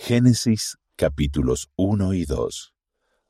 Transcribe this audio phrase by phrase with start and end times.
[0.00, 2.72] Génesis capítulos 1 y 2.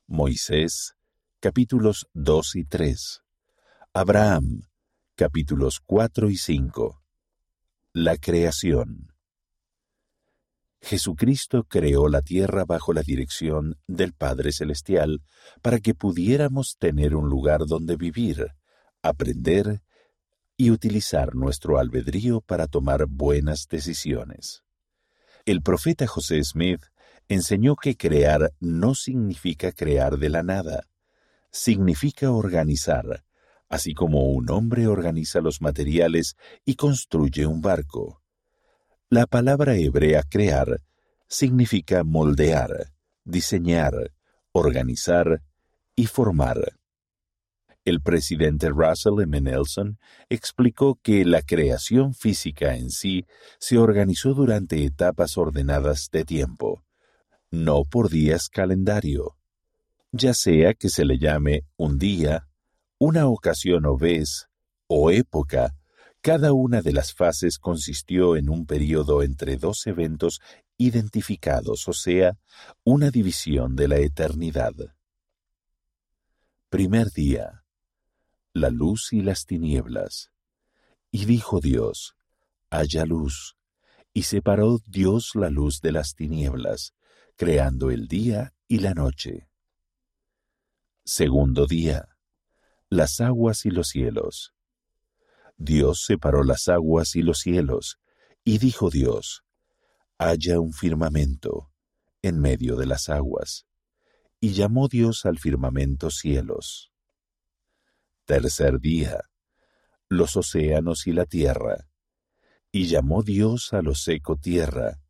[0.07, 0.93] Moisés
[1.41, 3.21] capítulos 2 y 3.
[3.91, 4.61] Abraham
[5.15, 7.03] capítulos 4 y 5.
[7.91, 9.13] La creación.
[10.79, 15.23] Jesucristo creó la tierra bajo la dirección del Padre Celestial
[15.61, 18.53] para que pudiéramos tener un lugar donde vivir,
[19.01, 19.81] aprender
[20.55, 24.63] y utilizar nuestro albedrío para tomar buenas decisiones.
[25.49, 26.83] El profeta José Smith
[27.27, 30.83] enseñó que crear no significa crear de la nada,
[31.49, 33.25] significa organizar,
[33.67, 38.21] así como un hombre organiza los materiales y construye un barco.
[39.09, 40.81] La palabra hebrea crear
[41.27, 42.93] significa moldear,
[43.23, 44.11] diseñar,
[44.51, 45.41] organizar
[45.95, 46.78] y formar.
[47.89, 49.41] El presidente Russell M.
[49.41, 49.97] Nelson
[50.29, 53.25] explicó que la creación física en sí
[53.57, 56.83] se organizó durante etapas ordenadas de tiempo,
[57.49, 59.37] no por días calendario,
[60.11, 62.47] ya sea que se le llame un día,
[62.99, 64.49] una ocasión o vez,
[64.85, 65.73] o época,
[66.21, 70.41] cada una de las fases consistió en un periodo entre dos eventos
[70.77, 72.37] identificados, o sea,
[72.83, 74.75] una división de la eternidad.
[76.69, 77.63] Primer día
[78.59, 80.31] la luz y las tinieblas.
[81.11, 82.15] Y dijo Dios,
[82.69, 83.55] haya luz.
[84.13, 86.93] Y separó Dios la luz de las tinieblas,
[87.35, 89.49] creando el día y la noche.
[91.05, 92.09] Segundo día,
[92.89, 94.53] las aguas y los cielos.
[95.57, 97.99] Dios separó las aguas y los cielos,
[98.43, 99.43] y dijo Dios,
[100.17, 101.71] haya un firmamento
[102.21, 103.65] en medio de las aguas.
[104.39, 106.91] Y llamó Dios al firmamento cielos.
[108.29, 109.23] Tercer día,
[110.07, 111.87] los océanos y la tierra.
[112.71, 115.01] Y llamó Dios a lo seco tierra,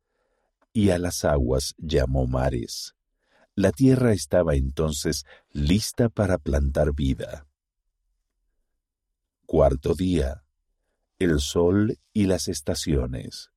[0.71, 2.95] y a las aguas llamó mares.
[3.55, 7.45] La tierra estaba entonces lista para plantar vida.
[9.45, 10.45] Cuarto día,
[11.17, 13.51] el sol y las estaciones.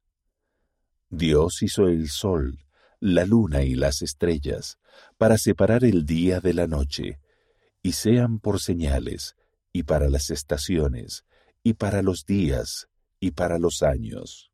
[1.09, 2.67] Dios hizo el sol,
[2.99, 4.81] la luna y las estrellas,
[5.19, 7.21] para separar el día de la noche,
[7.81, 9.37] y sean por señales,
[9.73, 11.25] y para las estaciones,
[11.63, 12.89] y para los días,
[13.21, 14.51] y para los años.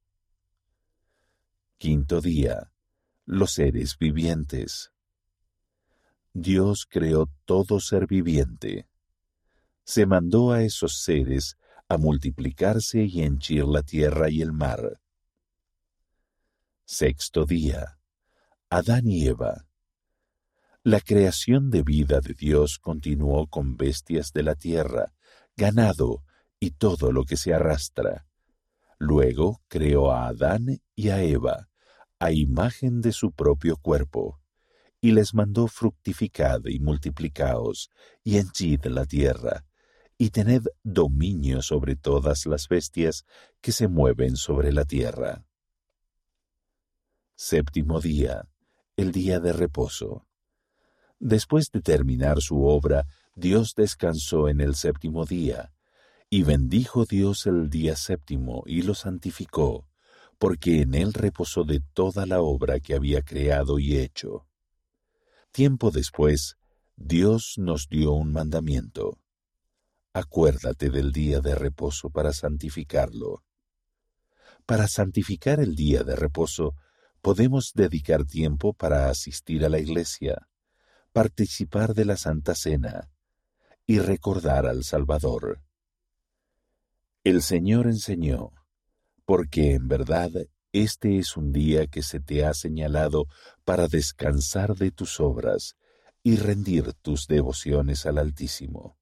[1.79, 2.73] Quinto día.
[3.25, 4.91] Los seres vivientes.
[6.33, 8.89] Dios creó todo ser viviente.
[9.85, 11.57] Se mandó a esos seres
[11.89, 15.01] a multiplicarse y henchir la tierra y el mar.
[16.85, 17.99] Sexto día.
[18.71, 19.68] Adán y Eva.
[20.89, 25.13] La creación de vida de Dios continuó con bestias de la tierra,
[25.55, 26.25] ganado
[26.59, 28.27] y todo lo que se arrastra.
[28.99, 31.69] Luego creó a Adán y a Eva,
[32.19, 34.41] a imagen de su propio cuerpo,
[34.99, 37.91] y les mandó fructificad y multiplicaos,
[38.25, 39.67] y henchid la tierra,
[40.17, 43.27] y tened dominio sobre todas las bestias
[43.61, 45.45] que se mueven sobre la tierra.
[47.35, 48.49] Séptimo día,
[48.97, 50.28] el día de reposo.
[51.21, 55.73] Después de terminar su obra, Dios descansó en el séptimo día,
[56.31, 59.89] y bendijo Dios el día séptimo y lo santificó,
[60.39, 64.47] porque en él reposó de toda la obra que había creado y hecho.
[65.51, 66.57] Tiempo después,
[66.97, 69.19] Dios nos dio un mandamiento.
[70.13, 73.45] Acuérdate del día de reposo para santificarlo.
[74.67, 76.75] Para santificar el día de reposo,
[77.21, 80.48] podemos dedicar tiempo para asistir a la iglesia,
[81.13, 83.11] participar de la Santa Cena
[83.87, 85.63] y recordar al Salvador.
[87.25, 88.53] El Señor enseñó,
[89.25, 90.31] porque en verdad
[90.73, 93.27] este es un día que se te ha señalado
[93.65, 95.77] para descansar de tus obras
[96.23, 98.99] y rendir tus devociones al Altísimo.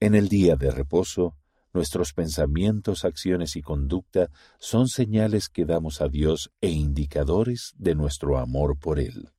[0.00, 1.36] En el día de reposo,
[1.74, 8.38] nuestros pensamientos, acciones y conducta son señales que damos a Dios e indicadores de nuestro
[8.38, 9.33] amor por Él.